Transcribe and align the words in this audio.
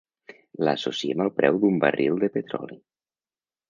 L'associem 0.67 1.23
al 1.27 1.31
preu 1.43 1.61
d'un 1.61 1.79
barril 1.87 2.19
de 2.27 2.35
petroli. 2.39 2.83